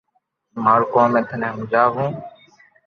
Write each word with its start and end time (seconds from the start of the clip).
مارو 0.63 0.85
ڪوم 0.93 1.11
ھي 1.15 1.21
ٿني 1.29 1.47
ھمجاو 1.53 2.05